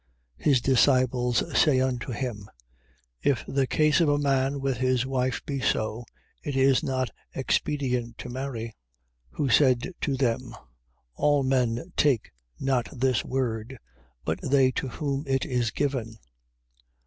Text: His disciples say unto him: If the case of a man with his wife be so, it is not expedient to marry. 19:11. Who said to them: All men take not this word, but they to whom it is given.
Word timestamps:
His 0.39 0.61
disciples 0.61 1.43
say 1.55 1.79
unto 1.79 2.11
him: 2.11 2.49
If 3.21 3.45
the 3.47 3.67
case 3.67 4.01
of 4.01 4.09
a 4.09 4.17
man 4.17 4.59
with 4.59 4.77
his 4.77 5.05
wife 5.05 5.45
be 5.45 5.59
so, 5.59 6.05
it 6.41 6.55
is 6.55 6.81
not 6.81 7.11
expedient 7.35 8.17
to 8.17 8.27
marry. 8.27 8.69
19:11. 9.33 9.37
Who 9.37 9.49
said 9.49 9.93
to 10.01 10.17
them: 10.17 10.55
All 11.13 11.43
men 11.43 11.93
take 11.95 12.31
not 12.59 12.89
this 12.91 13.23
word, 13.23 13.77
but 14.25 14.39
they 14.41 14.71
to 14.71 14.87
whom 14.87 15.23
it 15.27 15.45
is 15.45 15.69
given. 15.69 16.17